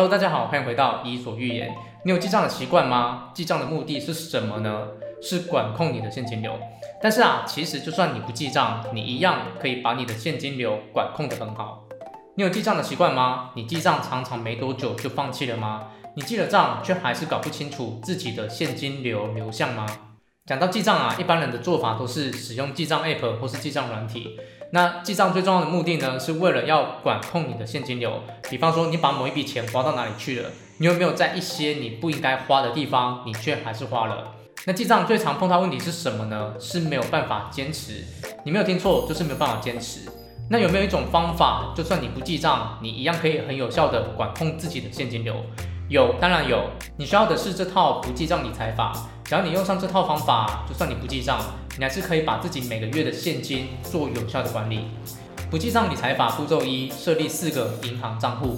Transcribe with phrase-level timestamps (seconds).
[0.00, 1.76] Hello，大家好，欢迎回到伊索寓言。
[2.04, 3.28] 你有记账的习惯吗？
[3.34, 4.88] 记账的目的是什么呢？
[5.20, 6.58] 是管控你的现金流。
[7.02, 11.84] 但是啊，其实就算你不记账，你一样可以把你的现金流管控得很好。
[12.36, 13.50] 你有记账的习惯吗？
[13.54, 15.88] 你记账常常没多久就放弃了吗？
[16.16, 19.84] 你记了账却还是搞不清楚自己的现金流流向吗？
[20.50, 24.36] 讲到记账啊，一般人的做法都是使用记账 App 或是记账软体。
[24.72, 28.20] 那记账最重要的目的呢，是为了要管控你的现金流。
[28.50, 30.50] 比方说，你把某一笔钱花到哪里去了？
[30.78, 34.34] 你有没有在一些你不应该花的地方，你却还是花了？
[34.66, 36.54] 那记账最常碰到问题是什么呢？
[36.58, 38.04] 是没有办法坚持。
[38.44, 40.00] 你没有听错，就是没有办法坚持。
[40.50, 45.36] 那有没有一种方法，就算你不记账，你一样可以很有效的管控自己的现金流？
[45.88, 46.70] 有，当然有。
[46.96, 48.92] 你需要的是这套不记账理财法。
[49.30, 51.40] 只要你用上这套方法，就算你不记账，
[51.78, 54.88] 你还是可以把自己每个月的现金做有效的管理。
[55.48, 58.56] 不记账理财法步骤一：设立四个银行账户。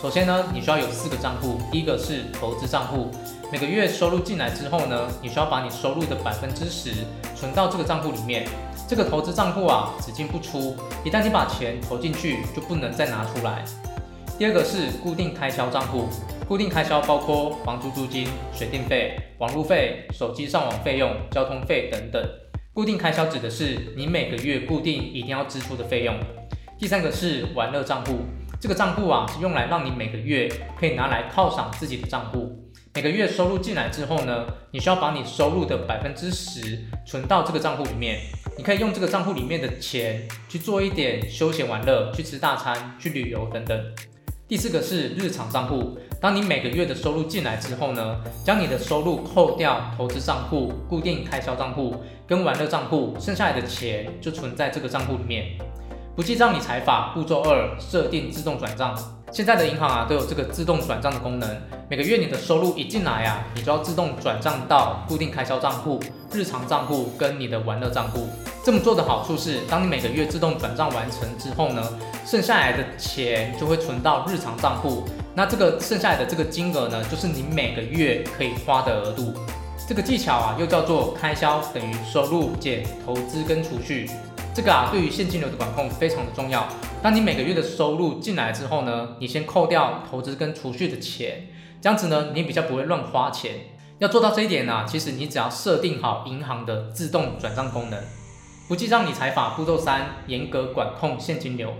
[0.00, 1.58] 首先呢，你需要有四个账户。
[1.72, 3.10] 第一个是投资账户，
[3.50, 6.92] 每个月收入进来之后呢，你需要把你收入的百分之十
[7.34, 8.46] 存到这个账户里面。
[8.86, 13.64] 这个投资账户啊，只进不出，一旦你把钱投进去，就不能再拿出来。
[14.38, 16.08] 第二个是固定开销账户，
[16.46, 22.22] 固定开销包括房租租金、水电费、网路费、手机上网费用、交通费等等。
[22.74, 26.14] 固定开销指的是你每个月固定一定要支出的费用。
[26.78, 28.18] 第三个是玩乐账户，
[28.60, 30.46] 这个账户啊是用来让你每个月
[30.78, 32.60] 可以拿来犒赏自己的账户。
[32.94, 38.20] 每个月收入进来之后呢，你需要把你收入的百分之十存到这个账户里面。
[38.58, 43.76] 你可以用这个账户里面的钱去做一点休闲玩乐，去吃大餐、去旅游等等。
[44.46, 51.94] 第四个是日常账户，当你每个月的收入进来之后呢，将你的收入扣掉投资账户、固定开销账户
[52.26, 55.48] 跟玩乐账户，剩下来的钱就存在这个账户里面。
[56.16, 58.96] 不记账理财法步骤二：设定自动转账。
[59.30, 61.46] 现在的银行啊都有这个自动转账的功能，
[61.90, 66.00] 每个月你的收入一进来啊，你就要自动转账到固定开销账户、
[66.32, 68.26] 日常账户跟你的玩乐账户。
[68.64, 71.86] 这么做的好处是，当你每个月自动转账完成之后呢，
[72.24, 75.04] 剩下来的钱就会存到日常账户。
[75.36, 79.34] 那这个剩下来的这个金额呢，就是你每个月可以花的额度。
[79.88, 84.08] 这个技巧啊，又叫做开销等于收入减投资跟储蓄。
[84.54, 86.68] 这个啊，对于现金流的管控非常的重要。
[87.02, 91.48] 当你每个月的收入进来之后呢，你先扣掉投资跟储蓄的钱，
[91.82, 93.56] 这样子呢，你比较不会乱花钱。
[93.98, 97.98] 要做到这一点呢，啊，其实你只要设定好银行的自动转账功能。
[98.68, 101.74] 不记账理财法步骤三：严格管控现金流。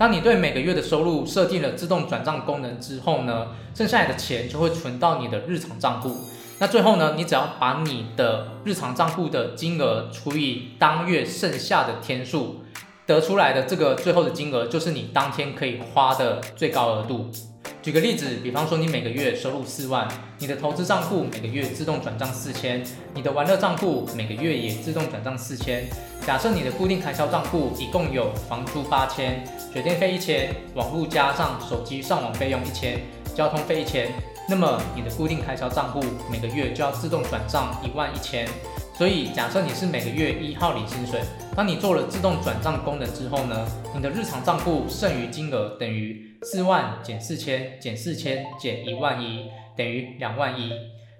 [0.00, 6.16] 当你对每个月的收入设定了自动转账功能之后呢，剩下来的钱就会存到你的日常账户。
[6.58, 12.62] 那最后呢，你只要把你的日常账户的金额除以当月剩下的天数，
[13.04, 17.30] 得出来的这个最后的金额就是你当天可以花的最高额度。
[17.82, 20.06] 举个例子，比方说你每个月收入四万，
[20.38, 25.88] 你的投资账户每个月自动转账四千，你的玩乐账户每个月也自动转账四千。
[26.26, 29.42] 假设你的固定开销账户一共有房租八千、
[29.72, 33.00] 水电费一千、网络加上手机上网费用一千、
[33.34, 34.12] 交通费一千，
[34.46, 38.46] 那么你的固定开销账户每个月就要自动转账一万一千。
[39.00, 41.22] 所以假设你是每个月一号领薪水，
[41.56, 50.70] 当你做了自动转账功能之后呢，你的日常账户剩余金额等于四万减四千减四千减一万一等于两万一。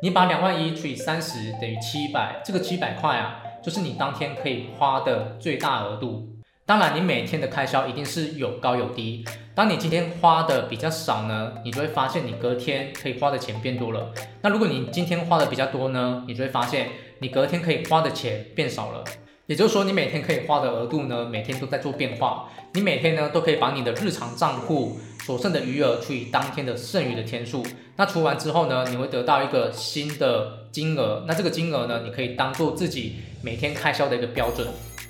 [0.00, 6.30] 你把两万一除以三十等于七百，这个七百块啊，就是你当天可以花的最大额度。
[6.64, 9.22] 当然，你每天的开销一定是有高有低。
[9.54, 14.14] 当你今天花的比较少呢，你就会发现你隔天可以花的钱变多了。
[14.40, 16.88] 那如果你今天花的比较多呢，你就会发现。
[17.18, 19.04] 你隔天可以花的钱变少了，
[19.46, 22.48] 也就是说，你每天可以花的额度呢，每天都在做变化。
[22.74, 27.64] 你每天呢，都可以把你的日常账户所剩的余额除以当天的剩余的天数，
[27.96, 31.24] 那除完之后呢，你会得到一个新的金额。
[31.26, 34.66] 那这个金额呢，你可以当做自己每天开销的一个标准。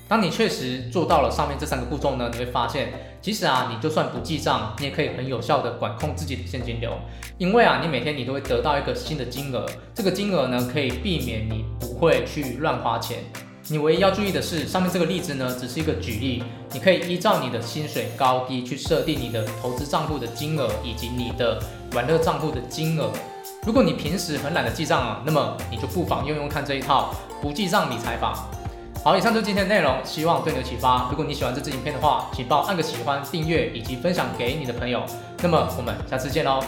[0.06, 6.92] 当你确实做到了上面这三个步骤呢，你会发现，其实啊，你就算不记账，你也可以很有效的管控自己的现金流，
[7.36, 13.18] 因为啊，你每天你都会得到一个新的金额，这个金额呢，可以避免你不会去乱花钱。
[13.66, 21.60] 你唯一要注意的是，上面这个例子呢，只是一个举例，你可以依照你的薪水高低去设定你的投资账户的金额以及你的
[21.94, 23.10] 玩乐账户的金额。
[23.66, 28.46] 如果你平时很懒得记账啊，那么你就不妨用用看这一套不记账理财法。
[29.02, 31.08] 好，以上就是今天的内容，希望对你有启发。
[31.10, 35.02] 如果你喜欢这支影片的话，请帮我按个喜欢、订阅以及分享给你的朋友。
[35.42, 36.62] 那么我们下次见喽。